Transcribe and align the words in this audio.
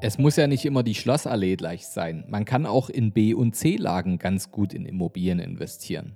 Es 0.00 0.16
muss 0.16 0.36
ja 0.36 0.46
nicht 0.46 0.64
immer 0.64 0.84
die 0.84 0.94
Schlossallee 0.94 1.56
gleich 1.56 1.88
sein. 1.88 2.22
Man 2.28 2.44
kann 2.44 2.66
auch 2.66 2.88
in 2.88 3.10
B- 3.10 3.34
und 3.34 3.56
C-Lagen 3.56 4.18
ganz 4.18 4.52
gut 4.52 4.72
in 4.72 4.86
Immobilien 4.86 5.40
investieren. 5.40 6.12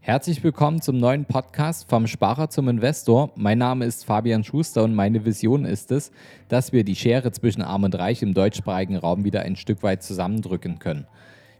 Herzlich 0.00 0.42
willkommen 0.42 0.82
zum 0.82 0.98
neuen 0.98 1.24
Podcast 1.24 1.88
vom 1.88 2.08
Sparer 2.08 2.50
zum 2.50 2.68
Investor. 2.68 3.30
Mein 3.36 3.58
Name 3.58 3.84
ist 3.84 4.04
Fabian 4.04 4.42
Schuster 4.42 4.82
und 4.82 4.96
meine 4.96 5.24
Vision 5.24 5.64
ist 5.64 5.92
es, 5.92 6.10
dass 6.48 6.72
wir 6.72 6.82
die 6.82 6.96
Schere 6.96 7.30
zwischen 7.30 7.62
Arm 7.62 7.84
und 7.84 7.94
Reich 7.94 8.20
im 8.20 8.34
deutschsprachigen 8.34 8.96
Raum 8.96 9.22
wieder 9.22 9.42
ein 9.42 9.54
Stück 9.54 9.84
weit 9.84 10.02
zusammendrücken 10.02 10.80
können. 10.80 11.06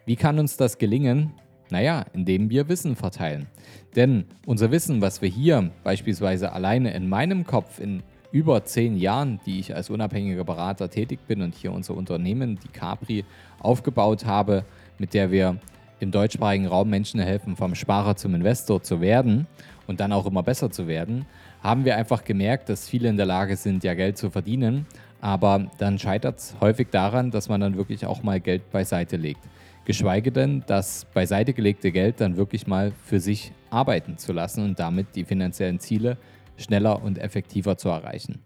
Wie 0.04 0.16
kann 0.16 0.40
uns 0.40 0.56
das 0.56 0.76
gelingen? 0.78 1.34
Naja, 1.70 2.04
indem 2.14 2.50
wir 2.50 2.68
Wissen 2.68 2.96
verteilen. 2.96 3.46
Denn 3.94 4.24
unser 4.44 4.72
Wissen, 4.72 5.00
was 5.00 5.22
wir 5.22 5.28
hier 5.28 5.70
beispielsweise 5.84 6.52
alleine 6.52 6.92
in 6.94 7.08
meinem 7.08 7.46
Kopf 7.46 7.78
in 7.78 8.02
über 8.32 8.64
zehn 8.64 8.96
Jahren, 8.96 9.38
die 9.46 9.60
ich 9.60 9.74
als 9.76 9.90
unabhängiger 9.90 10.42
Berater 10.42 10.90
tätig 10.90 11.20
bin 11.28 11.42
und 11.42 11.54
hier 11.54 11.72
unser 11.72 11.94
Unternehmen, 11.94 12.58
die 12.62 12.68
Capri, 12.68 13.24
aufgebaut 13.60 14.24
habe, 14.24 14.64
mit 14.98 15.14
der 15.14 15.30
wir 15.30 15.58
im 16.00 16.10
deutschsprachigen 16.10 16.66
Raum 16.66 16.90
Menschen 16.90 17.20
helfen, 17.20 17.54
vom 17.54 17.76
Sparer 17.76 18.16
zum 18.16 18.34
Investor 18.34 18.82
zu 18.82 19.00
werden 19.00 19.46
und 19.86 20.00
dann 20.00 20.12
auch 20.12 20.26
immer 20.26 20.42
besser 20.42 20.70
zu 20.70 20.88
werden, 20.88 21.26
haben 21.62 21.84
wir 21.84 21.96
einfach 21.96 22.24
gemerkt, 22.24 22.68
dass 22.68 22.88
viele 22.88 23.08
in 23.08 23.16
der 23.16 23.26
Lage 23.26 23.56
sind, 23.56 23.84
ja 23.84 23.94
Geld 23.94 24.18
zu 24.18 24.30
verdienen, 24.30 24.86
aber 25.20 25.70
dann 25.78 25.98
scheitert 26.00 26.38
es 26.38 26.56
häufig 26.60 26.88
daran, 26.90 27.30
dass 27.30 27.48
man 27.48 27.60
dann 27.60 27.76
wirklich 27.76 28.04
auch 28.06 28.24
mal 28.24 28.40
Geld 28.40 28.70
beiseite 28.72 29.16
legt. 29.16 29.42
Geschweige 29.84 30.32
denn, 30.32 30.64
das 30.66 31.04
beiseite 31.12 31.52
gelegte 31.52 31.92
Geld 31.92 32.20
dann 32.20 32.36
wirklich 32.36 32.66
mal 32.66 32.92
für 33.04 33.20
sich 33.20 33.52
arbeiten 33.70 34.16
zu 34.16 34.32
lassen 34.32 34.64
und 34.64 34.78
damit 34.78 35.14
die 35.14 35.24
finanziellen 35.24 35.78
Ziele 35.78 36.16
schneller 36.56 37.02
und 37.02 37.18
effektiver 37.18 37.76
zu 37.76 37.88
erreichen. 37.88 38.44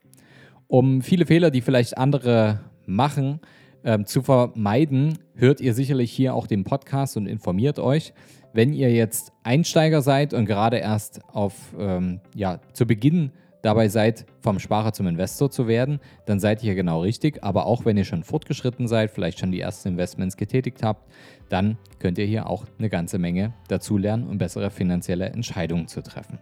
Um 0.68 1.02
viele 1.02 1.26
Fehler, 1.26 1.50
die 1.50 1.60
vielleicht 1.60 1.96
andere 1.96 2.60
machen, 2.86 3.40
ähm, 3.84 4.04
zu 4.04 4.22
vermeiden, 4.22 5.18
hört 5.34 5.60
ihr 5.60 5.74
sicherlich 5.74 6.10
hier 6.10 6.34
auch 6.34 6.46
den 6.46 6.64
Podcast 6.64 7.16
und 7.16 7.26
informiert 7.26 7.78
euch. 7.78 8.12
Wenn 8.52 8.72
ihr 8.72 8.92
jetzt 8.92 9.32
Einsteiger 9.44 10.02
seid 10.02 10.34
und 10.34 10.46
gerade 10.46 10.78
erst 10.78 11.20
auf, 11.28 11.74
ähm, 11.78 12.20
ja, 12.34 12.60
zu 12.72 12.86
Beginn 12.86 13.30
dabei 13.62 13.88
seid, 13.88 14.26
vom 14.40 14.58
Sparer 14.58 14.92
zum 14.92 15.06
Investor 15.06 15.50
zu 15.50 15.68
werden, 15.68 16.00
dann 16.24 16.40
seid 16.40 16.62
ihr 16.62 16.74
genau 16.74 17.02
richtig. 17.02 17.44
Aber 17.44 17.66
auch 17.66 17.84
wenn 17.84 17.96
ihr 17.96 18.04
schon 18.04 18.22
fortgeschritten 18.22 18.88
seid, 18.88 19.10
vielleicht 19.10 19.38
schon 19.38 19.52
die 19.52 19.60
ersten 19.60 19.88
Investments 19.88 20.36
getätigt 20.36 20.82
habt, 20.82 21.10
dann 21.48 21.76
könnt 21.98 22.18
ihr 22.18 22.26
hier 22.26 22.48
auch 22.48 22.64
eine 22.78 22.88
ganze 22.88 23.18
Menge 23.18 23.54
dazulernen, 23.68 24.26
um 24.26 24.38
bessere 24.38 24.70
finanzielle 24.70 25.26
Entscheidungen 25.26 25.88
zu 25.88 26.02
treffen. 26.02 26.38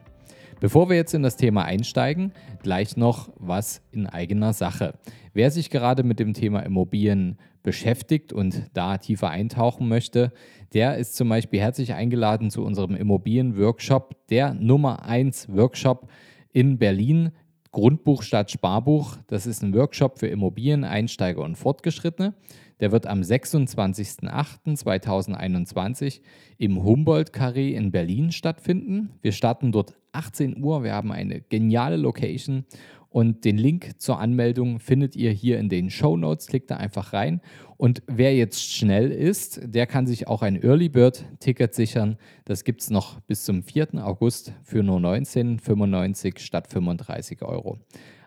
Bevor 0.61 0.89
wir 0.89 0.97
jetzt 0.97 1.15
in 1.15 1.23
das 1.23 1.37
Thema 1.37 1.65
einsteigen, 1.65 2.33
gleich 2.63 2.97
noch 2.97 3.31
was 3.37 3.83
in 3.93 4.07
eigener 4.07 4.53
Sache. 4.53 4.95
Wer 5.33 5.51
sich 5.51 5.71
gerade 5.71 6.03
mit 6.03 6.21
dem 6.21 6.33
Thema 6.33 6.61
Immobilien 6.61 7.39
beschäftigt 7.63 8.33
und 8.33 8.71
da 8.73 8.99
tiefer 8.99 9.31
eintauchen 9.31 9.89
möchte, 9.89 10.33
der 10.73 10.97
ist 10.97 11.17
zum 11.17 11.29
Beispiel 11.29 11.61
herzlich 11.61 11.95
eingeladen 11.95 12.51
zu 12.51 12.65
unserem 12.65 12.95
Immobilien-Workshop, 12.95 14.29
der 14.29 14.55
Nummer 14.55 15.05
1 15.05 15.49
Workshop 15.55 16.09
in 16.53 16.79
Berlin. 16.79 17.33
Grundbuch 17.73 18.23
statt 18.23 18.53
Sparbuch. 18.53 19.17
Das 19.27 19.47
ist 19.47 19.63
ein 19.63 19.75
Workshop 19.75 20.21
für 20.21 20.29
Immobilien, 20.29 20.85
Einsteiger 20.85 21.43
und 21.43 21.57
Fortgeschrittene. 21.57 22.35
Der 22.81 22.93
wird 22.93 23.07
am 23.07 23.21
26.08.2021 23.21 26.21
im 26.59 26.83
Humboldt-Carré 26.83 27.73
in 27.73 27.93
Berlin 27.93 28.33
stattfinden. 28.33 29.11
Wir 29.23 29.33
starten 29.33 29.73
dort 29.73 29.95
18 30.13 30.63
Uhr. 30.63 30.83
Wir 30.83 30.93
haben 30.93 31.13
eine 31.13 31.41
geniale 31.41 31.97
Location 31.97 32.67
und 33.15 33.45
den 33.45 33.59
Link 33.59 34.01
zur 34.01 34.19
Anmeldung 34.19 34.81
findet 34.81 35.15
ihr 35.15 35.31
hier 35.31 35.61
in 35.61 35.69
den 35.69 35.89
Show 35.89 36.17
Notes. 36.17 36.49
Klickt 36.49 36.73
da 36.73 36.79
einfach 36.79 37.13
rein. 37.13 37.41
Und 37.77 38.03
wer 38.09 38.35
jetzt 38.35 38.73
schnell 38.73 39.13
ist, 39.13 39.61
der 39.63 39.87
kann 39.87 40.09
sich 40.09 40.27
auch 40.27 40.43
ein 40.43 40.61
Early 40.61 40.89
Bird 40.89 41.25
Ticket 41.39 41.75
sichern. 41.75 42.17
Das 42.45 42.65
gibt 42.65 42.81
es 42.81 42.91
noch 42.91 43.21
bis 43.21 43.45
zum 43.45 43.63
4. 43.63 44.05
August 44.05 44.53
für 44.65 44.83
nur 44.83 44.99
19,95 44.99 46.41
statt 46.41 46.67
35 46.67 47.43
Euro. 47.43 47.79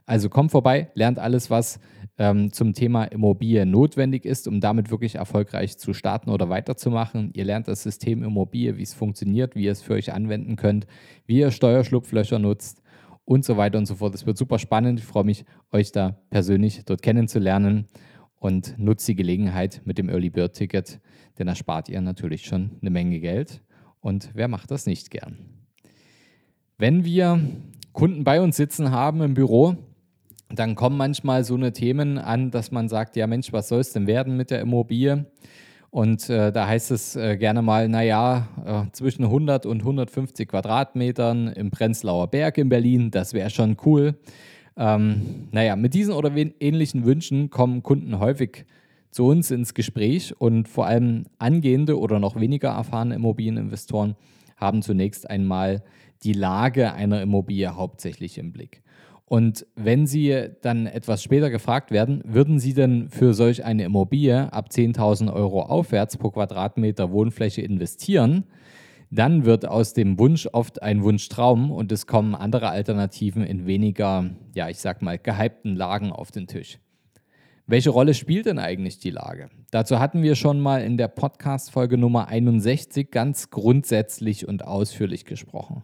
Also 0.05 0.29
kommt 0.29 0.51
vorbei, 0.51 0.89
lernt 0.93 1.19
alles, 1.19 1.49
was 1.49 1.81
ähm, 2.17 2.51
zum 2.51 2.73
Thema 2.73 3.05
Immobilie 3.05 3.65
notwendig 3.65 4.25
ist, 4.25 4.47
um 4.47 4.59
damit 4.59 4.89
wirklich 4.89 5.15
erfolgreich 5.15 5.77
zu 5.77 5.93
starten 5.93 6.29
oder 6.29 6.49
weiterzumachen. 6.49 7.31
Ihr 7.33 7.45
lernt 7.45 7.67
das 7.67 7.83
System 7.83 8.23
Immobilie, 8.23 8.77
wie 8.77 8.83
es 8.83 8.93
funktioniert, 8.93 9.55
wie 9.55 9.65
ihr 9.65 9.71
es 9.71 9.81
für 9.81 9.93
euch 9.93 10.13
anwenden 10.13 10.55
könnt, 10.55 10.87
wie 11.25 11.39
ihr 11.39 11.51
Steuerschlupflöcher 11.51 12.39
nutzt 12.39 12.81
und 13.25 13.45
so 13.45 13.57
weiter 13.57 13.77
und 13.77 13.85
so 13.85 13.95
fort. 13.95 14.15
Es 14.15 14.25
wird 14.25 14.37
super 14.37 14.57
spannend. 14.57 14.99
Ich 14.99 15.05
freue 15.05 15.25
mich, 15.25 15.45
euch 15.71 15.91
da 15.91 16.17
persönlich 16.29 16.83
dort 16.85 17.01
kennenzulernen 17.01 17.87
und 18.39 18.77
nutzt 18.79 19.07
die 19.07 19.15
Gelegenheit 19.15 19.81
mit 19.85 19.97
dem 19.97 20.09
Early 20.09 20.29
Bird 20.29 20.53
Ticket, 20.53 20.99
denn 21.37 21.47
da 21.47 21.55
spart 21.55 21.89
ihr 21.89 22.01
natürlich 22.01 22.45
schon 22.45 22.77
eine 22.81 22.89
Menge 22.89 23.19
Geld. 23.19 23.61
Und 23.99 24.29
wer 24.33 24.47
macht 24.47 24.71
das 24.71 24.85
nicht 24.85 25.11
gern? 25.11 25.37
Wenn 26.77 27.03
wir 27.03 27.39
Kunden 27.93 28.23
bei 28.23 28.39
uns 28.41 28.55
sitzen 28.55 28.91
haben 28.91 29.21
im 29.21 29.33
Büro, 29.33 29.75
dann 30.49 30.75
kommen 30.75 30.97
manchmal 30.97 31.43
so 31.43 31.55
eine 31.55 31.73
Themen 31.73 32.17
an, 32.17 32.51
dass 32.51 32.71
man 32.71 32.87
sagt, 32.89 33.15
ja 33.15 33.27
Mensch, 33.27 33.51
was 33.51 33.67
soll 33.67 33.79
es 33.79 33.93
denn 33.93 34.07
werden 34.07 34.37
mit 34.37 34.51
der 34.51 34.61
Immobilie? 34.61 35.25
Und 35.89 36.29
äh, 36.29 36.51
da 36.51 36.67
heißt 36.67 36.91
es 36.91 37.15
äh, 37.15 37.37
gerne 37.37 37.61
mal, 37.61 37.87
naja, 37.89 38.47
äh, 38.65 38.91
zwischen 38.91 39.23
100 39.23 39.65
und 39.65 39.81
150 39.81 40.47
Quadratmetern 40.47 41.47
im 41.47 41.71
Prenzlauer 41.71 42.27
Berg 42.27 42.57
in 42.57 42.69
Berlin, 42.69 43.09
das 43.09 43.33
wäre 43.33 43.49
schon 43.49 43.77
cool. 43.85 44.15
Ähm, 44.75 45.47
naja, 45.51 45.75
mit 45.75 45.93
diesen 45.93 46.13
oder 46.13 46.31
ähnlichen 46.35 47.05
Wünschen 47.05 47.49
kommen 47.49 47.83
Kunden 47.83 48.19
häufig 48.19 48.65
zu 49.11 49.25
uns 49.25 49.49
ins 49.49 49.73
Gespräch 49.73 50.39
und 50.39 50.67
vor 50.67 50.85
allem 50.85 51.25
angehende 51.39 51.97
oder 51.97 52.19
noch 52.19 52.39
weniger 52.39 52.69
erfahrene 52.69 53.15
Immobilieninvestoren 53.15 54.15
haben 54.57 54.81
zunächst 54.81 55.29
einmal 55.29 55.83
die 56.23 56.33
Lage 56.33 56.93
einer 56.93 57.21
Immobilie 57.21 57.75
hauptsächlich 57.75 58.37
im 58.37 58.51
Blick. 58.51 58.83
Und 59.29 59.65
wenn 59.75 60.07
Sie 60.07 60.51
dann 60.61 60.87
etwas 60.87 61.21
später 61.21 61.49
gefragt 61.49 61.91
werden, 61.91 62.21
würden 62.25 62.59
Sie 62.59 62.73
denn 62.73 63.09
für 63.09 63.33
solch 63.33 63.65
eine 63.65 63.83
Immobilie 63.83 64.53
ab 64.53 64.69
10.000 64.71 65.33
Euro 65.33 65.63
aufwärts 65.63 66.15
pro 66.15 66.31
Quadratmeter 66.31 67.11
Wohnfläche 67.11 67.61
investieren, 67.61 68.45
dann 69.11 69.43
wird 69.43 69.67
aus 69.67 69.93
dem 69.93 70.17
Wunsch 70.17 70.47
oft 70.53 70.81
ein 70.81 71.03
Wunschtraum 71.03 71.71
und 71.71 71.91
es 71.91 72.07
kommen 72.07 72.35
andere 72.35 72.69
Alternativen 72.69 73.43
in 73.43 73.65
weniger, 73.65 74.29
ja, 74.55 74.69
ich 74.69 74.79
sag 74.79 75.01
mal, 75.01 75.17
gehypten 75.17 75.75
Lagen 75.75 76.13
auf 76.13 76.31
den 76.31 76.47
Tisch. 76.47 76.79
Welche 77.65 77.89
Rolle 77.89 78.13
spielt 78.13 78.45
denn 78.45 78.59
eigentlich 78.59 78.99
die 78.99 79.09
Lage? 79.09 79.49
Dazu 79.71 79.99
hatten 79.99 80.23
wir 80.23 80.35
schon 80.35 80.61
mal 80.61 80.81
in 80.81 80.95
der 80.95 81.09
Podcast-Folge 81.09 81.97
Nummer 81.97 82.29
61 82.29 83.11
ganz 83.11 83.49
grundsätzlich 83.49 84.47
und 84.47 84.63
ausführlich 84.63 85.25
gesprochen. 85.25 85.83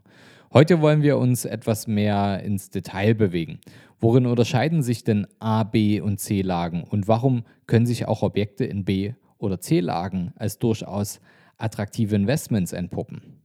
Heute 0.53 0.81
wollen 0.81 1.01
wir 1.01 1.17
uns 1.17 1.45
etwas 1.45 1.87
mehr 1.87 2.43
ins 2.43 2.69
Detail 2.69 3.15
bewegen. 3.15 3.59
Worin 3.99 4.27
unterscheiden 4.27 4.83
sich 4.83 5.03
denn 5.03 5.25
A, 5.39 5.63
B 5.63 5.99
und 5.99 6.19
C-Lagen 6.19 6.83
und 6.83 7.07
warum 7.07 7.43
können 7.65 7.87
sich 7.87 8.07
auch 8.07 8.21
Objekte 8.21 8.63
in 8.63 8.85
B- 8.85 9.13
oder 9.39 9.59
C-Lagen 9.59 10.31
als 10.35 10.59
durchaus 10.59 11.21
attraktive 11.57 12.15
Investments 12.15 12.71
entpuppen? 12.71 13.41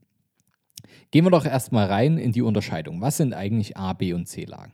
Gehen 1.09 1.25
wir 1.25 1.31
doch 1.31 1.47
erstmal 1.47 1.87
rein 1.87 2.19
in 2.19 2.31
die 2.31 2.43
Unterscheidung. 2.43 3.01
Was 3.01 3.17
sind 3.17 3.33
eigentlich 3.33 3.75
A, 3.75 3.93
B 3.93 4.13
und 4.13 4.27
C-Lagen? 4.27 4.73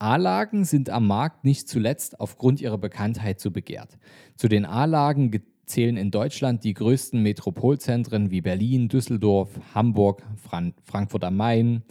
A-Lagen 0.00 0.64
sind 0.64 0.90
am 0.90 1.06
Markt 1.06 1.44
nicht 1.44 1.68
zuletzt 1.68 2.18
aufgrund 2.18 2.60
ihrer 2.60 2.78
Bekanntheit 2.78 3.38
so 3.38 3.52
begehrt. 3.52 3.96
Zu 4.34 4.48
den 4.48 4.64
A-Lagen 4.64 5.30
zählen 5.70 5.96
in 5.96 6.10
Deutschland 6.10 6.64
die 6.64 6.74
größten 6.74 7.22
Metropolzentren 7.22 8.30
wie 8.30 8.40
Berlin, 8.40 8.88
Düsseldorf, 8.88 9.48
Hamburg, 9.74 10.22
Fran 10.36 10.74
Frankfurt 10.84 11.24
am 11.24 11.36
Main, 11.36 11.82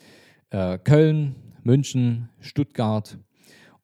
äh, 0.52 0.78
Köln, 0.78 1.36
München, 1.64 2.30
Stuttgart. 2.40 3.18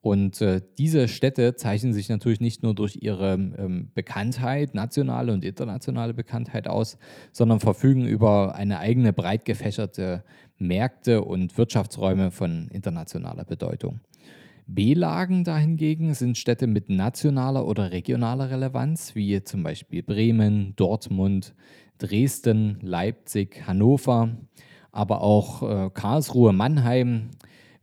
Und 0.02 0.40
äh, 0.40 0.62
diese 0.78 1.08
Städte 1.08 1.56
zeichnen 1.56 1.92
sich 1.92 2.10
natürlich 2.10 2.40
nicht 2.40 2.62
nur 2.62 2.76
durch 2.76 3.00
ihre 3.02 3.34
ähm, 3.34 3.90
Bekanntheit, 3.96 4.76
nationale 4.76 5.34
und 5.34 5.44
internationale 5.44 6.14
Bekanntheit 6.14 6.68
aus, 6.68 7.00
sondern 7.32 7.60
verfügen 7.60 8.06
über 8.06 8.54
eine 8.54 8.78
eigene 8.78 9.14
breit 9.14 9.46
gefächerte 9.46 10.24
Märkte 10.60 11.24
und 11.24 11.58
Wirtschaftsräume 11.58 12.30
von 12.30 12.68
internationaler 12.68 13.46
Bedeutung. 13.46 14.00
B-Lagen 14.68 15.44
dahingegen 15.44 16.14
sind 16.16 16.38
Städte 16.38 16.66
mit 16.68 16.90
nationaler 16.90 17.68
oder 17.68 17.92
regionaler 17.92 18.50
Relevanz, 18.50 19.14
wie 19.14 19.44
zum 19.44 19.64
Beispiel 19.64 20.02
Bremen, 20.02 20.76
Dortmund, 20.76 21.54
Dresden, 22.00 22.80
Leipzig, 22.82 23.68
Hannover, 23.68 24.38
aber 24.92 25.22
auch 25.22 25.62
äh, 25.62 25.90
Karlsruhe, 25.94 26.52
Mannheim, 26.52 27.30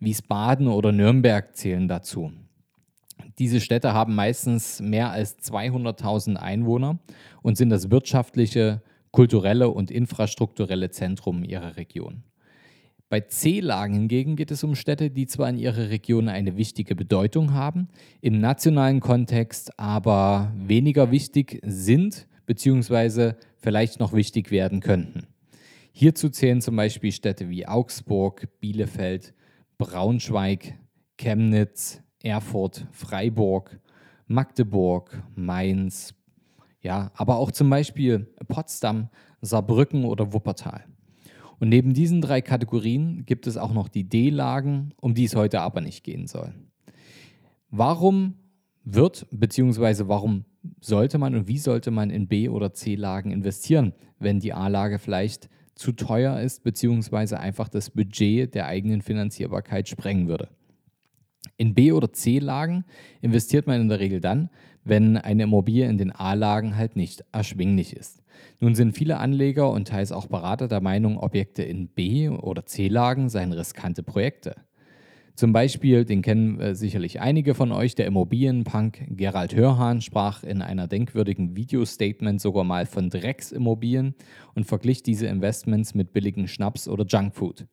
Wiesbaden 0.01 0.67
oder 0.67 0.91
Nürnberg 0.91 1.57
zählen 1.57 1.87
dazu. 1.87 2.33
Diese 3.39 3.61
Städte 3.61 3.95
haben 3.95 4.15
meistens 4.15 4.81
mehr 4.81 5.11
als 5.11 5.39
200.000 5.39 6.37
Einwohner 6.37 6.99
und 7.43 7.57
sind 7.57 7.71
das 7.71 7.91
wirtschaftliche, 7.91 8.83
kulturelle 9.13 9.69
und 9.69 9.91
infrastrukturelle 9.91 10.91
Zentrum 10.91 11.45
ihrer 11.45 11.77
Region. 11.77 12.25
Bei 13.13 13.21
C-Lagen 13.21 13.93
hingegen 13.93 14.37
geht 14.37 14.51
es 14.51 14.65
um 14.65 14.75
Städte, 14.75 15.11
die 15.11 15.27
zwar 15.27 15.51
in 15.51 15.59
ihrer 15.59 15.91
Region 15.91 16.31
eine 16.31 16.57
wichtige 16.57 16.95
Bedeutung 16.95 17.53
haben, 17.53 17.89
im 18.23 18.41
nationalen 18.41 19.01
Kontext 19.01 19.79
aber 19.79 20.51
weniger 20.57 21.11
wichtig 21.11 21.61
sind 21.63 22.27
bzw. 22.47 23.35
vielleicht 23.59 24.01
noch 24.01 24.15
wichtig 24.15 24.51
werden 24.51 24.81
könnten. 24.81 25.27
Hierzu 25.93 26.31
zählen 26.31 26.63
zum 26.63 26.75
Beispiel 26.75 27.13
Städte 27.13 27.51
wie 27.51 27.69
Augsburg, 27.69 28.49
Bielefeld, 28.61 29.35
Braunschweig, 29.77 30.79
Chemnitz, 31.19 32.01
Erfurt, 32.23 32.87
Freiburg, 32.93 33.79
Magdeburg, 34.27 35.23
Mainz, 35.35 36.15
ja, 36.81 37.11
aber 37.15 37.37
auch 37.37 37.51
zum 37.51 37.69
Beispiel 37.69 38.33
Potsdam, 38.49 39.11
Saarbrücken 39.43 40.07
oder 40.07 40.33
Wuppertal. 40.33 40.87
Und 41.63 41.69
neben 41.69 41.95
diesen 41.95 42.21
drei 42.21 42.41
Kategorien 42.41 43.25
gibt 43.25 43.47
es 43.47 43.57
auch 43.57 43.73
noch 43.73 43.87
die 43.87 44.03
D-Lagen, 44.03 44.95
um 45.01 45.15
die 45.15 45.27
es 45.27 45.37
heute 45.37 45.61
aber 45.61 45.81
nicht 45.81 46.03
gehen 46.03 46.27
soll. 46.27 46.53
Warum 47.71 48.35
wird 48.83 49.29
bzw. 49.31 50.09
warum 50.09 50.45
sollte 50.81 51.19
man 51.19 51.37
und 51.37 51.47
wie 51.47 51.59
sollte 51.59 51.93
man 51.93 52.11
in 52.11 52.27
B- 52.27 52.49
oder 52.49 52.73
C-Lagen 52.73 53.31
investieren, 53.31 53.93
wenn 54.19 54.41
die 54.41 54.53
A-Lage 54.53 54.99
vielleicht 54.99 55.49
zu 55.77 55.93
teuer 55.93 56.41
ist 56.41 56.65
bzw. 56.65 57.37
einfach 57.37 57.69
das 57.69 57.91
Budget 57.91 58.57
der 58.57 58.67
eigenen 58.67 59.01
Finanzierbarkeit 59.01 59.89
sprengen 59.89 60.27
würde? 60.27 60.49
In 61.57 61.75
B- 61.75 61.93
oder 61.93 62.13
C-Lagen 62.13 62.85
investiert 63.21 63.67
man 63.67 63.81
in 63.81 63.89
der 63.89 64.01
Regel 64.01 64.21
dann, 64.21 64.51
wenn 64.85 65.17
eine 65.17 65.45
Immobilie 65.45 65.89
in 65.89 65.99
den 65.99 66.13
A-Lagen 66.13 66.77
halt 66.77 66.97
nicht 66.97 67.25
erschwinglich 67.33 67.97
ist. 67.97 68.23
Nun 68.61 68.75
sind 68.75 68.97
viele 68.97 69.19
Anleger 69.19 69.71
und 69.71 69.89
teils 69.89 70.13
auch 70.13 70.27
Berater 70.27 70.69
der 70.69 70.81
Meinung, 70.81 71.19
Objekte 71.19 71.63
in 71.63 71.89
B- 71.89 72.29
oder 72.29 72.67
C-Lagen 72.67 73.29
seien 73.29 73.53
riskante 73.53 74.03
Projekte. 74.03 74.55
Zum 75.35 75.53
Beispiel, 75.53 76.05
den 76.05 76.21
kennen 76.21 76.61
äh, 76.61 76.75
sicherlich 76.75 77.21
einige 77.21 77.55
von 77.55 77.73
euch, 77.73 77.95
der 77.95 78.07
Immobilienpunk 78.07 79.05
Gerald 79.09 79.57
Hörhahn 79.57 80.03
sprach 80.03 80.43
in 80.45 80.61
einer 80.61 80.89
denkwürdigen 80.89 81.57
Videostatement 81.57 82.41
sogar 82.41 82.65
mal 82.65 82.85
von 82.85 83.09
Drecksimmobilien 83.09 84.15
und 84.55 84.67
verglich 84.67 85.03
diese 85.03 85.27
Investments 85.27 85.95
mit 85.95 86.13
billigen 86.13 86.49
Schnaps 86.49 86.87
oder 86.87 87.07
Junkfood. 87.07 87.67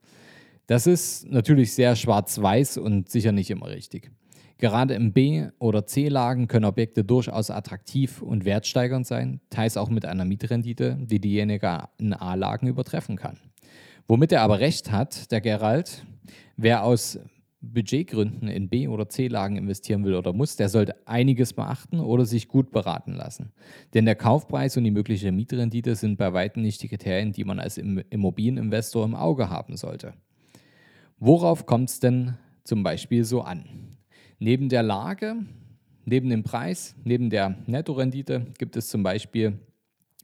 Das 0.70 0.86
ist 0.86 1.28
natürlich 1.28 1.74
sehr 1.74 1.96
schwarz-weiß 1.96 2.78
und 2.78 3.10
sicher 3.10 3.32
nicht 3.32 3.50
immer 3.50 3.70
richtig. 3.70 4.12
Gerade 4.60 4.94
im 4.94 5.14
B- 5.14 5.48
oder 5.58 5.88
C-Lagen 5.88 6.48
können 6.48 6.66
Objekte 6.66 7.04
durchaus 7.04 7.50
attraktiv 7.50 8.22
und 8.22 8.46
wertsteigernd 8.46 9.08
sein, 9.08 9.42
teils 9.50 9.78
auch 9.78 9.90
mit 9.90 10.06
einer 10.06 10.26
Mietrendite, 10.26 10.96
die 11.02 11.20
diejenige 11.20 11.86
in 11.98 12.14
A-Lagen 12.14 12.68
übertreffen 12.68 13.16
kann. 13.16 13.40
Womit 14.08 14.32
er 14.32 14.44
aber 14.44 14.60
recht 14.60 14.92
hat, 14.92 15.32
der 15.32 15.42
Gerald, 15.42 16.06
wer 16.56 16.84
aus 16.84 17.18
Budgetgründen 17.62 18.48
in 18.48 18.70
B- 18.70 18.90
oder 18.90 19.10
C-Lagen 19.10 19.56
investieren 19.56 20.06
will 20.06 20.14
oder 20.14 20.34
muss, 20.34 20.56
der 20.56 20.70
sollte 20.70 20.96
einiges 21.08 21.54
beachten 21.54 22.00
oder 22.00 22.26
sich 22.26 22.48
gut 22.48 22.70
beraten 22.70 23.14
lassen. 23.14 23.54
Denn 23.96 24.06
der 24.06 24.16
Kaufpreis 24.16 24.78
und 24.78 24.84
die 24.84 24.92
mögliche 24.92 25.32
Mietrendite 25.32 25.96
sind 25.96 26.20
bei 26.20 26.32
weitem 26.32 26.62
nicht 26.62 26.84
die 26.84 26.90
Kriterien, 26.90 27.32
die 27.32 27.44
man 27.44 27.60
als 27.60 27.80
Immobilieninvestor 27.80 29.04
im 29.04 29.16
Auge 29.16 29.50
haben 29.50 29.76
sollte. 29.76 30.14
Worauf 31.22 31.66
kommt 31.66 31.90
es 31.90 32.00
denn 32.00 32.36
zum 32.64 32.82
Beispiel 32.82 33.26
so 33.26 33.42
an? 33.42 33.98
Neben 34.40 34.70
der 34.70 34.84
Lage, 34.84 35.36
neben 36.06 36.30
dem 36.30 36.44
Preis, 36.44 36.96
neben 37.04 37.30
der 37.30 37.58
Nettorendite 37.66 38.48
gibt 38.58 38.78
es 38.78 38.88
zum 38.88 39.04
Beispiel 39.04 39.60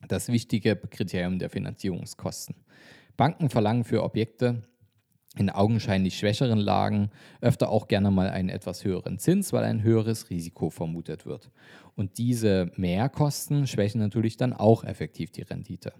das 0.07 0.29
wichtige 0.29 0.77
Kriterium 0.77 1.37
der 1.37 1.49
Finanzierungskosten. 1.49 2.55
Banken 3.17 3.49
verlangen 3.49 3.83
für 3.83 4.03
Objekte 4.03 4.63
in 5.37 5.49
augenscheinlich 5.49 6.17
schwächeren 6.17 6.59
Lagen 6.59 7.09
öfter 7.41 7.69
auch 7.69 7.89
gerne 7.89 8.09
mal 8.09 8.29
einen 8.29 8.47
etwas 8.47 8.85
höheren 8.85 9.19
Zins, 9.19 9.51
weil 9.51 9.65
ein 9.65 9.83
höheres 9.83 10.29
Risiko 10.29 10.69
vermutet 10.69 11.25
wird. 11.25 11.51
Und 11.95 12.17
diese 12.17 12.71
Mehrkosten 12.77 13.67
schwächen 13.67 13.99
natürlich 13.99 14.37
dann 14.37 14.53
auch 14.53 14.85
effektiv 14.85 15.31
die 15.31 15.41
Rendite. 15.41 15.91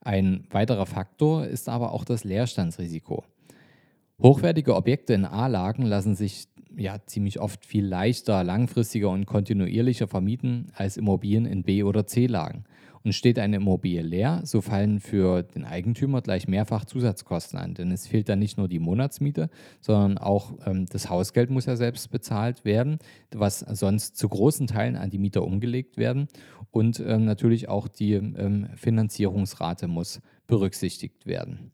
Ein 0.00 0.48
weiterer 0.50 0.86
Faktor 0.86 1.46
ist 1.46 1.68
aber 1.68 1.92
auch 1.92 2.04
das 2.04 2.24
Leerstandsrisiko. 2.24 3.24
Hochwertige 4.22 4.76
Objekte 4.76 5.12
in 5.14 5.24
A-Lagen 5.24 5.82
lassen 5.82 6.14
sich 6.14 6.46
ja 6.76 6.98
ziemlich 7.06 7.40
oft 7.40 7.64
viel 7.64 7.84
leichter, 7.84 8.44
langfristiger 8.44 9.10
und 9.10 9.26
kontinuierlicher 9.26 10.08
vermieten 10.08 10.68
als 10.74 10.96
Immobilien 10.96 11.46
in 11.46 11.62
B- 11.62 11.82
oder 11.82 12.06
C-Lagen. 12.06 12.64
Und 13.02 13.12
steht 13.12 13.38
eine 13.38 13.56
Immobilie 13.56 14.00
leer, 14.00 14.40
so 14.44 14.62
fallen 14.62 14.98
für 14.98 15.42
den 15.42 15.66
Eigentümer 15.66 16.22
gleich 16.22 16.48
mehrfach 16.48 16.86
Zusatzkosten 16.86 17.58
an. 17.58 17.74
Denn 17.74 17.90
es 17.90 18.06
fehlt 18.06 18.30
dann 18.30 18.38
nicht 18.38 18.56
nur 18.56 18.66
die 18.66 18.78
Monatsmiete, 18.78 19.50
sondern 19.82 20.16
auch 20.16 20.54
ähm, 20.64 20.86
das 20.86 21.10
Hausgeld 21.10 21.50
muss 21.50 21.66
ja 21.66 21.76
selbst 21.76 22.10
bezahlt 22.10 22.64
werden, 22.64 22.98
was 23.30 23.58
sonst 23.58 24.16
zu 24.16 24.26
großen 24.26 24.68
Teilen 24.68 24.96
an 24.96 25.10
die 25.10 25.18
Mieter 25.18 25.42
umgelegt 25.42 25.98
werden. 25.98 26.28
Und 26.70 26.98
ähm, 26.98 27.26
natürlich 27.26 27.68
auch 27.68 27.88
die 27.88 28.14
ähm, 28.14 28.68
Finanzierungsrate 28.74 29.86
muss 29.86 30.22
berücksichtigt 30.46 31.26
werden. 31.26 31.72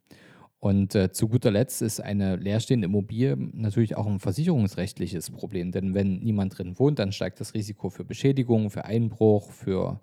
Und 0.61 0.93
äh, 0.93 1.11
zu 1.11 1.27
guter 1.27 1.49
Letzt 1.49 1.81
ist 1.81 1.99
eine 2.01 2.35
leerstehende 2.35 2.85
Immobilie 2.85 3.35
natürlich 3.35 3.97
auch 3.97 4.05
ein 4.05 4.19
versicherungsrechtliches 4.19 5.31
Problem, 5.31 5.71
denn 5.71 5.95
wenn 5.95 6.19
niemand 6.19 6.55
drin 6.55 6.77
wohnt, 6.77 6.99
dann 6.99 7.11
steigt 7.11 7.39
das 7.39 7.55
Risiko 7.55 7.89
für 7.89 8.05
Beschädigung, 8.05 8.69
für 8.69 8.85
Einbruch, 8.85 9.49
für 9.49 9.99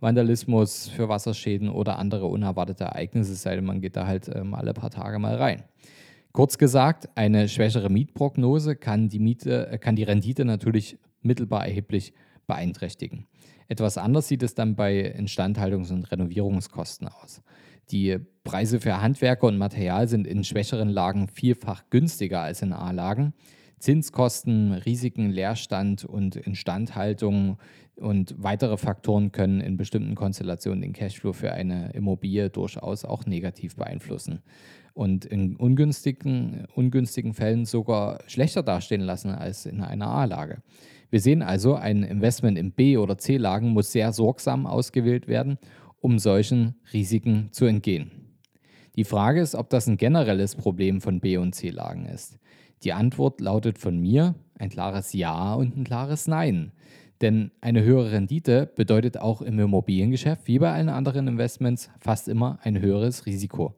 Vandalismus, 0.00 0.88
für 0.88 1.08
Wasserschäden 1.08 1.70
oder 1.70 1.98
andere 1.98 2.26
unerwartete 2.26 2.84
Ereignisse, 2.84 3.34
sei 3.34 3.56
denn 3.56 3.64
man 3.64 3.80
geht 3.80 3.96
da 3.96 4.06
halt 4.06 4.28
ähm, 4.28 4.52
alle 4.52 4.74
paar 4.74 4.90
Tage 4.90 5.18
mal 5.18 5.36
rein. 5.36 5.62
Kurz 6.32 6.58
gesagt, 6.58 7.08
eine 7.14 7.48
schwächere 7.48 7.88
Mietprognose 7.88 8.76
kann 8.76 9.08
die, 9.08 9.18
Miete, 9.18 9.68
äh, 9.68 9.78
kann 9.78 9.96
die 9.96 10.02
Rendite 10.02 10.44
natürlich 10.44 10.98
mittelbar 11.22 11.66
erheblich 11.66 12.12
beeinträchtigen. 12.46 13.28
Etwas 13.66 13.96
anders 13.96 14.28
sieht 14.28 14.42
es 14.42 14.54
dann 14.54 14.76
bei 14.76 15.14
Instandhaltungs- 15.18 15.90
und 15.90 16.12
Renovierungskosten 16.12 17.08
aus. 17.08 17.40
Die 17.90 18.18
Preise 18.44 18.80
für 18.80 19.00
Handwerker 19.00 19.46
und 19.46 19.58
Material 19.58 20.08
sind 20.08 20.26
in 20.26 20.44
schwächeren 20.44 20.88
Lagen 20.88 21.28
vielfach 21.28 21.84
günstiger 21.90 22.40
als 22.40 22.62
in 22.62 22.72
A-Lagen. 22.72 23.34
Zinskosten, 23.78 24.72
Risiken, 24.72 25.30
Leerstand 25.30 26.04
und 26.04 26.36
Instandhaltung 26.36 27.58
und 27.96 28.34
weitere 28.38 28.76
Faktoren 28.76 29.32
können 29.32 29.60
in 29.60 29.76
bestimmten 29.76 30.14
Konstellationen 30.14 30.80
den 30.80 30.92
Cashflow 30.92 31.32
für 31.32 31.52
eine 31.52 31.90
Immobilie 31.92 32.48
durchaus 32.48 33.04
auch 33.04 33.26
negativ 33.26 33.76
beeinflussen 33.76 34.42
und 34.94 35.24
in 35.24 35.56
ungünstigen, 35.56 36.66
ungünstigen 36.74 37.34
Fällen 37.34 37.64
sogar 37.64 38.20
schlechter 38.26 38.62
dastehen 38.62 39.00
lassen 39.00 39.30
als 39.30 39.66
in 39.66 39.80
einer 39.80 40.08
A-Lage. 40.08 40.62
Wir 41.10 41.20
sehen 41.20 41.42
also, 41.42 41.74
ein 41.74 42.04
Investment 42.04 42.56
in 42.56 42.72
B- 42.72 42.96
oder 42.96 43.18
C-Lagen 43.18 43.70
muss 43.70 43.92
sehr 43.92 44.12
sorgsam 44.12 44.66
ausgewählt 44.66 45.28
werden 45.28 45.58
um 46.02 46.18
solchen 46.18 46.74
Risiken 46.92 47.48
zu 47.52 47.64
entgehen. 47.64 48.10
Die 48.96 49.04
Frage 49.04 49.40
ist, 49.40 49.54
ob 49.54 49.70
das 49.70 49.86
ein 49.86 49.96
generelles 49.96 50.54
Problem 50.54 51.00
von 51.00 51.20
B- 51.20 51.38
und 51.38 51.54
C-Lagen 51.54 52.04
ist. 52.04 52.38
Die 52.82 52.92
Antwort 52.92 53.40
lautet 53.40 53.78
von 53.78 53.98
mir 53.98 54.34
ein 54.58 54.68
klares 54.68 55.14
Ja 55.14 55.54
und 55.54 55.76
ein 55.76 55.84
klares 55.84 56.26
Nein. 56.26 56.72
Denn 57.22 57.52
eine 57.60 57.84
höhere 57.84 58.12
Rendite 58.12 58.70
bedeutet 58.74 59.16
auch 59.16 59.40
im 59.40 59.58
Immobiliengeschäft, 59.60 60.46
wie 60.48 60.58
bei 60.58 60.72
allen 60.72 60.88
anderen 60.88 61.28
Investments, 61.28 61.88
fast 62.00 62.28
immer 62.28 62.58
ein 62.62 62.80
höheres 62.80 63.24
Risiko. 63.24 63.76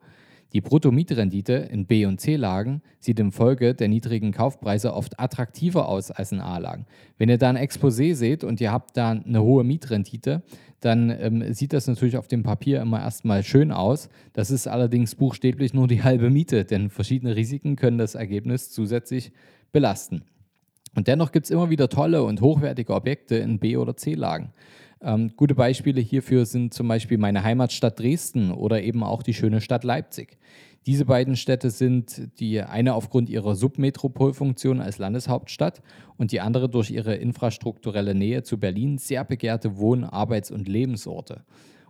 Die 0.54 0.60
Bruttomietrendite 0.60 1.52
in 1.52 1.86
B- 1.86 2.06
und 2.06 2.20
C-Lagen 2.20 2.80
sieht 3.00 3.18
infolge 3.18 3.74
der 3.74 3.88
niedrigen 3.88 4.30
Kaufpreise 4.30 4.94
oft 4.94 5.18
attraktiver 5.18 5.88
aus 5.88 6.12
als 6.12 6.30
in 6.30 6.38
A-Lagen. 6.38 6.86
Wenn 7.18 7.28
ihr 7.28 7.38
da 7.38 7.48
ein 7.48 7.56
Exposé 7.56 8.14
seht 8.14 8.44
und 8.44 8.60
ihr 8.60 8.70
habt 8.70 8.96
da 8.96 9.10
eine 9.10 9.42
hohe 9.42 9.64
Mietrendite, 9.64 10.44
dann 10.78 11.10
ähm, 11.10 11.52
sieht 11.52 11.72
das 11.72 11.88
natürlich 11.88 12.16
auf 12.16 12.28
dem 12.28 12.44
Papier 12.44 12.80
immer 12.82 13.00
erstmal 13.00 13.42
schön 13.42 13.72
aus. 13.72 14.08
Das 14.32 14.52
ist 14.52 14.68
allerdings 14.68 15.16
buchstäblich 15.16 15.74
nur 15.74 15.88
die 15.88 16.04
halbe 16.04 16.30
Miete, 16.30 16.64
denn 16.64 16.88
verschiedene 16.88 17.34
Risiken 17.34 17.74
können 17.74 17.98
das 17.98 18.14
Ergebnis 18.14 18.70
zusätzlich 18.70 19.32
belasten. 19.72 20.22
Und 20.94 21.08
dennoch 21.08 21.32
gibt 21.32 21.46
es 21.46 21.50
immer 21.50 21.68
wieder 21.68 21.88
tolle 21.88 22.22
und 22.22 22.40
hochwertige 22.40 22.94
Objekte 22.94 23.34
in 23.36 23.58
B- 23.58 23.76
oder 23.76 23.96
C-Lagen. 23.96 24.52
Ähm, 25.04 25.32
gute 25.36 25.54
Beispiele 25.54 26.00
hierfür 26.00 26.46
sind 26.46 26.72
zum 26.72 26.88
Beispiel 26.88 27.18
meine 27.18 27.44
Heimatstadt 27.44 28.00
Dresden 28.00 28.50
oder 28.50 28.82
eben 28.82 29.02
auch 29.04 29.22
die 29.22 29.34
schöne 29.34 29.60
Stadt 29.60 29.84
Leipzig. 29.84 30.38
Diese 30.86 31.04
beiden 31.04 31.36
Städte 31.36 31.70
sind 31.70 32.38
die 32.40 32.60
eine 32.60 32.94
aufgrund 32.94 33.28
ihrer 33.28 33.54
Submetropolfunktion 33.54 34.80
als 34.80 34.98
Landeshauptstadt 34.98 35.82
und 36.16 36.32
die 36.32 36.40
andere 36.40 36.68
durch 36.68 36.90
ihre 36.90 37.14
infrastrukturelle 37.14 38.14
Nähe 38.14 38.42
zu 38.42 38.58
Berlin 38.58 38.98
sehr 38.98 39.24
begehrte 39.24 39.78
Wohn-, 39.78 40.04
Arbeits- 40.04 40.50
und 40.50 40.68
Lebensorte. 40.68 41.44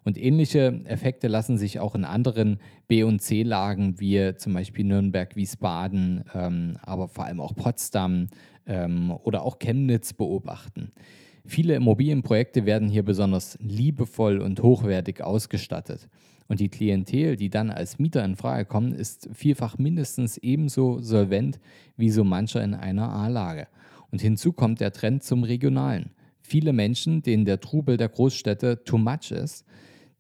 Und 0.05 0.19
ähnliche 0.19 0.81
Effekte 0.85 1.29
lassen 1.29 1.57
sich 1.57 1.81
auch 1.81 1.95
in 1.95 2.05
anderen 2.05 2.59
B- 2.89 3.05
und 3.05 3.21
C-Lagen 3.21 3.99
wie 4.01 4.35
zum 4.37 4.53
Beispiel 4.53 4.85
Nürnberg, 4.85 5.35
Wiesbaden, 5.35 6.25
ähm, 6.35 6.77
aber 6.83 7.09
vor 7.09 7.25
allem 7.25 7.41
auch 7.41 7.55
Potsdam 7.55 8.29
ähm, 8.67 9.13
oder 9.23 9.43
auch 9.43 9.59
Chemnitz 9.59 10.13
beobachten. 10.13 10.93
Viele 11.47 11.75
Immobilienprojekte 11.75 12.65
werden 12.65 12.89
hier 12.89 13.03
besonders 13.03 13.59
liebevoll 13.61 14.39
und 14.39 14.63
hochwertig 14.63 15.23
ausgestattet. 15.23 16.09
Und 16.49 16.61
die 16.61 16.69
Klientel, 16.69 17.37
die 17.37 17.51
dann 17.51 17.71
als 17.71 17.99
Mieter 17.99 18.25
in 18.25 18.37
Frage 18.37 18.65
kommen, 18.65 18.93
ist 18.93 19.29
vielfach 19.33 19.79
mindestens 19.79 20.39
ebenso 20.39 21.01
solvent 21.01 21.59
wie 21.97 22.11
so 22.11 22.25
mancher 22.25 22.63
in 22.63 22.75
einer 22.75 23.11
A-Lage. 23.11 23.67
Und 24.11 24.23
hinzu 24.23 24.53
kommt 24.53 24.81
der 24.81 24.93
Trend 24.93 25.23
zum 25.23 25.43
Regionalen. 25.43 26.11
Viele 26.41 26.73
Menschen, 26.73 27.23
denen 27.23 27.45
der 27.45 27.61
Trubel 27.61 27.97
der 27.97 28.09
Großstädte 28.09 28.85
too 28.85 28.99
much 28.99 29.31
ist, 29.31 29.67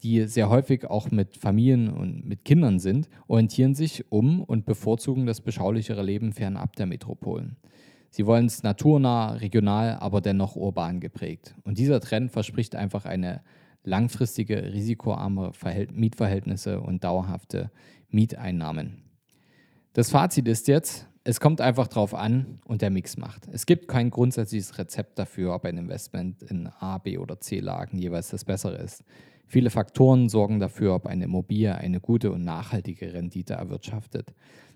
die 0.02 0.24
sehr 0.24 0.50
häufig 0.50 0.86
auch 0.86 1.10
mit 1.10 1.36
Familien 1.36 1.88
und 1.88 2.26
mit 2.26 2.44
Kindern 2.44 2.78
sind, 2.78 3.08
orientieren 3.28 3.74
sich 3.74 4.04
um 4.10 4.42
und 4.42 4.66
bevorzugen 4.66 5.26
das 5.26 5.40
beschaulichere 5.40 6.02
Leben 6.02 6.32
fernab 6.32 6.76
der 6.76 6.86
Metropolen. 6.86 7.56
Sie 8.14 8.26
wollen 8.26 8.47
es 8.47 8.62
naturnah, 8.62 9.33
regional, 9.33 9.97
aber 9.97 10.21
dennoch 10.21 10.54
urban 10.54 11.00
geprägt. 11.00 11.56
Und 11.64 11.78
dieser 11.78 12.00
Trend 12.00 12.30
verspricht 12.30 12.76
einfach 12.76 13.06
eine 13.06 13.40
langfristige, 13.83 14.73
risikoarme 14.73 15.50
Mietverhältnisse 15.92 16.80
und 16.80 17.02
dauerhafte 17.02 17.73
Mieteinnahmen. 18.11 19.02
Das 19.94 20.11
Fazit 20.11 20.47
ist 20.47 20.68
jetzt, 20.68 21.09
es 21.25 21.40
kommt 21.40 21.61
einfach 21.61 21.88
drauf 21.88 22.14
an 22.14 22.61
und 22.64 22.83
der 22.83 22.90
Mix 22.90 23.16
macht. 23.16 23.49
Es 23.50 23.66
gibt 23.66 23.88
kein 23.88 24.11
grundsätzliches 24.11 24.78
Rezept 24.78 25.18
dafür, 25.18 25.52
ob 25.52 25.64
ein 25.64 25.76
Investment 25.76 26.40
in 26.44 26.68
A, 26.68 26.99
B 26.99 27.18
oder 27.18 27.40
C 27.40 27.59
Lagen 27.59 27.99
jeweils 27.99 28.28
das 28.28 28.44
bessere 28.44 28.76
ist. 28.76 29.02
Viele 29.49 29.71
Faktoren 29.71 30.28
sorgen 30.28 30.61
dafür, 30.61 30.94
ob 30.94 31.09
eine 31.09 31.25
Immobilie 31.25 31.75
eine 31.75 31.99
gute 31.99 32.30
und 32.30 32.44
nachhaltige 32.44 33.12
Rendite 33.12 33.54
erwirtschaftet. 33.54 34.33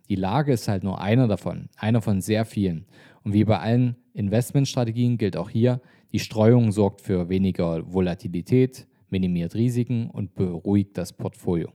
Die 0.09 0.17
Lage 0.17 0.53
ist 0.53 0.69
halt 0.69 0.85
nur 0.85 1.01
einer 1.01 1.29
davon, 1.29 1.69
einer 1.77 2.01
von 2.01 2.21
sehr 2.21 2.45
vielen. 2.45 2.87
Und 3.25 3.35
wie 3.35 3.45
bei 3.45 3.59
allen 3.59 3.97
Investmentstrategien 4.15 5.19
gilt 5.19 5.37
auch 5.37 5.51
hier, 5.51 5.81
die 6.13 6.19
Streuung 6.19 6.73
sorgt 6.73 7.03
für 7.03 7.29
weniger 7.29 7.93
Volatilität, 7.93 8.87
minimiert 9.11 9.55
Risiken 9.55 10.09
und 10.09 10.35
beruhigt 10.35 10.97
das 10.97 11.13
Portfolio. 11.13 11.71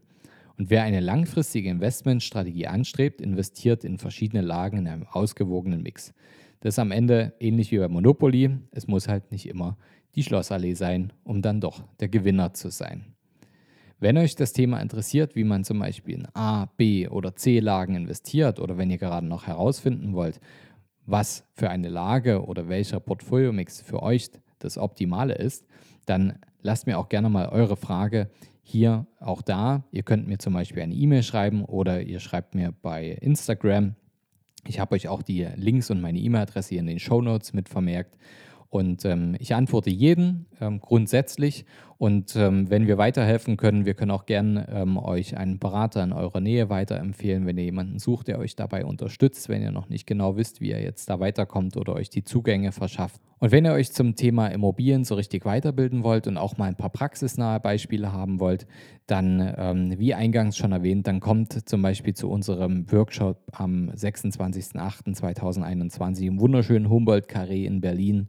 Und 0.57 0.69
wer 0.69 0.83
eine 0.83 0.99
langfristige 0.99 1.69
Investmentstrategie 1.69 2.67
anstrebt, 2.67 3.21
investiert 3.21 3.83
in 3.83 3.97
verschiedene 3.97 4.41
Lagen 4.41 4.77
in 4.77 4.87
einem 4.87 5.05
ausgewogenen 5.07 5.81
Mix. 5.81 6.13
Das 6.61 6.75
ist 6.75 6.79
am 6.79 6.91
Ende 6.91 7.33
ähnlich 7.39 7.71
wie 7.71 7.79
bei 7.79 7.87
Monopoly. 7.87 8.57
Es 8.71 8.87
muss 8.87 9.07
halt 9.07 9.31
nicht 9.31 9.47
immer 9.47 9.77
die 10.15 10.23
Schlossallee 10.23 10.75
sein, 10.75 11.11
um 11.23 11.41
dann 11.41 11.59
doch 11.59 11.83
der 11.99 12.07
Gewinner 12.07 12.53
zu 12.53 12.69
sein. 12.69 13.12
Wenn 14.03 14.17
euch 14.17 14.35
das 14.35 14.51
Thema 14.51 14.81
interessiert, 14.81 15.33
wie 15.33 15.45
man 15.45 15.63
zum 15.63 15.79
Beispiel 15.79 16.15
in 16.15 16.27
A, 16.33 16.65
B 16.75 17.07
oder 17.07 17.37
C 17.37 17.61
Lagen 17.61 17.95
investiert 17.95 18.59
oder 18.59 18.77
wenn 18.77 18.91
ihr 18.91 18.97
gerade 18.97 19.25
noch 19.25 19.47
herausfinden 19.47 20.11
wollt, 20.11 20.41
was 21.05 21.45
für 21.53 21.69
eine 21.69 21.87
Lage 21.87 22.45
oder 22.45 22.67
welcher 22.67 22.99
Portfolio-Mix 22.99 23.79
für 23.79 24.03
euch 24.03 24.29
das 24.59 24.77
Optimale 24.77 25.35
ist, 25.35 25.65
dann 26.05 26.37
lasst 26.61 26.85
mir 26.85 26.99
auch 26.99 27.07
gerne 27.07 27.29
mal 27.29 27.47
eure 27.47 27.77
Frage 27.77 28.29
hier 28.61 29.07
auch 29.21 29.41
da. 29.41 29.85
Ihr 29.91 30.03
könnt 30.03 30.27
mir 30.27 30.37
zum 30.37 30.51
Beispiel 30.51 30.83
eine 30.83 30.95
E-Mail 30.95 31.23
schreiben 31.23 31.63
oder 31.63 32.01
ihr 32.01 32.19
schreibt 32.19 32.55
mir 32.55 32.73
bei 32.73 33.11
Instagram. 33.21 33.95
Ich 34.67 34.81
habe 34.81 34.95
euch 34.95 35.07
auch 35.07 35.21
die 35.21 35.47
Links 35.55 35.89
und 35.89 36.01
meine 36.01 36.19
E-Mail-Adresse 36.19 36.71
hier 36.71 36.79
in 36.81 36.87
den 36.87 36.99
Show 36.99 37.21
Notes 37.21 37.53
mit 37.53 37.69
vermerkt. 37.69 38.17
Und 38.73 39.05
ähm, 39.05 39.35
ich 39.37 39.53
antworte 39.53 39.91
jeden 39.91 40.47
ähm, 40.59 40.79
grundsätzlich. 40.79 41.63
Und 42.03 42.35
ähm, 42.35 42.69
wenn 42.69 42.85
wir 42.85 42.97
weiterhelfen 42.97 43.55
können, 43.55 43.85
wir 43.85 43.93
können 43.93 44.11
auch 44.11 44.25
gerne 44.25 44.67
ähm, 44.69 44.97
euch 44.97 45.37
einen 45.37 45.57
Berater 45.57 46.03
in 46.03 46.11
eurer 46.11 46.41
Nähe 46.41 46.69
weiterempfehlen, 46.69 47.45
wenn 47.45 47.57
ihr 47.57 47.63
jemanden 47.63 47.97
sucht, 47.97 48.27
der 48.27 48.39
euch 48.39 48.57
dabei 48.57 48.83
unterstützt, 48.83 49.47
wenn 49.47 49.61
ihr 49.61 49.71
noch 49.71 49.87
nicht 49.87 50.05
genau 50.05 50.35
wisst, 50.35 50.59
wie 50.59 50.71
ihr 50.71 50.81
jetzt 50.81 51.09
da 51.09 51.21
weiterkommt 51.21 51.77
oder 51.77 51.93
euch 51.93 52.09
die 52.09 52.25
Zugänge 52.25 52.73
verschafft. 52.73 53.21
Und 53.39 53.53
wenn 53.53 53.65
ihr 53.65 53.71
euch 53.71 53.93
zum 53.93 54.15
Thema 54.15 54.47
Immobilien 54.47 55.05
so 55.05 55.15
richtig 55.15 55.45
weiterbilden 55.45 56.03
wollt 56.03 56.27
und 56.27 56.37
auch 56.37 56.57
mal 56.57 56.65
ein 56.65 56.75
paar 56.75 56.89
praxisnahe 56.89 57.61
Beispiele 57.61 58.11
haben 58.11 58.41
wollt, 58.41 58.67
dann, 59.07 59.53
ähm, 59.57 59.93
wie 59.97 60.13
eingangs 60.13 60.57
schon 60.57 60.73
erwähnt, 60.73 61.07
dann 61.07 61.21
kommt 61.21 61.69
zum 61.69 61.81
Beispiel 61.81 62.13
zu 62.13 62.29
unserem 62.29 62.91
Workshop 62.91 63.37
am 63.51 63.89
26.08.2021 63.89 66.27
im 66.27 66.39
wunderschönen 66.39 66.89
Humboldt-Carré 66.89 67.65
in 67.65 67.81
Berlin. 67.81 68.27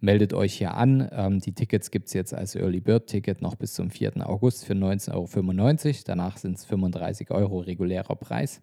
Meldet 0.00 0.34
euch 0.34 0.54
hier 0.54 0.74
an. 0.74 1.08
Ähm, 1.12 1.40
die 1.40 1.52
Tickets 1.52 1.90
gibt 1.90 2.08
es 2.08 2.12
jetzt 2.12 2.34
als 2.34 2.54
Early 2.54 2.80
Bird 2.80 3.06
Ticket 3.16 3.40
noch 3.40 3.54
bis 3.54 3.72
zum 3.72 3.88
4. 3.90 4.28
August 4.28 4.66
für 4.66 4.74
19,95 4.74 5.14
Euro. 5.14 5.96
Danach 6.04 6.36
sind 6.36 6.58
es 6.58 6.66
35 6.66 7.30
Euro 7.30 7.60
regulärer 7.60 8.14
Preis. 8.14 8.60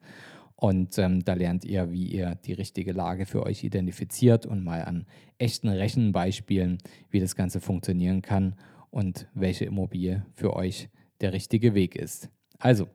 Und 0.56 0.96
ähm, 1.00 1.26
da 1.26 1.34
lernt 1.34 1.66
ihr, 1.66 1.92
wie 1.92 2.06
ihr 2.06 2.36
die 2.36 2.54
richtige 2.54 2.92
Lage 2.92 3.26
für 3.26 3.44
euch 3.48 3.64
identifiziert 3.64 4.46
und 4.46 4.64
mal 4.64 4.84
an 4.84 5.08
echten 5.40 5.70
Rechenbeispielen, 5.70 6.78
wie 7.10 7.20
das 7.20 7.36
Ganze 7.36 7.62
funktionieren 7.62 8.22
kann 8.22 8.56
und 8.92 9.28
welche 9.34 9.66
Immobilie 9.66 10.24
für 10.36 10.56
euch 10.56 10.88
der 11.20 11.34
richtige 11.34 11.74
Weg 11.74 11.96
ist. 11.96 12.30
Also, 12.60 12.88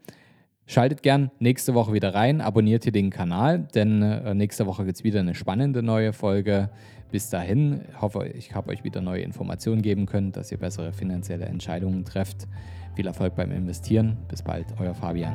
Schaltet 0.71 1.03
gern 1.03 1.31
nächste 1.39 1.73
Woche 1.73 1.95
wieder 1.95 2.13
rein, 2.13 2.43
abonniert 2.43 2.83
hier 2.83 2.93
den 2.93 3.09
Kanal, 3.09 3.61
denn 3.75 4.03
äh, 4.03 4.35
nächste 4.35 4.67
Woche 4.67 4.85
gibt 4.85 4.99
es 4.99 5.03
wieder 5.03 5.21
eine 5.21 5.35
spannende 5.35 5.83
neue 5.83 6.13
Folge. 6.13 6.69
Bis 7.11 7.31
dahin 7.31 7.81
hoffe 7.99 8.29
ich, 8.29 8.55
habe 8.55 8.69
euch 8.69 8.85
wieder 8.85 9.01
neue 9.01 9.23
Informationen 9.23 9.81
geben 9.81 10.05
können, 10.05 10.31
dass 10.31 10.53
ihr 10.53 10.59
bessere 10.59 10.93
finanzielle 10.93 11.47
Entscheidungen 11.47 12.05
trefft. 12.05 12.47
Viel 12.97 13.07
Erfolg 13.07 13.35
beim 13.35 13.51
Investieren. 13.51 14.19
Bis 14.29 14.43
bald, 14.43 14.67
euer 14.79 14.93
Fabian. 14.93 15.35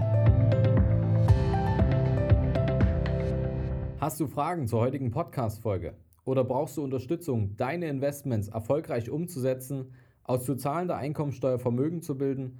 Hast 4.00 4.20
du 4.20 4.28
Fragen 4.28 4.68
zur 4.68 4.82
heutigen 4.82 5.10
Podcast-Folge? 5.10 5.96
Oder 6.25 6.44
brauchst 6.44 6.78
du 6.78 6.84
Unterstützung, 6.84 7.58
deine 7.58 7.88
Investments 7.88 8.50
erfolgreich 8.50 9.10
umzusetzen, 9.10 9.94
aus 10.25 10.46
zu 10.46 10.54
zahlender 10.54 10.98
Einkommensteuer 10.98 11.58
Vermögen 11.58 12.04
zu 12.04 12.20
bilden? 12.20 12.60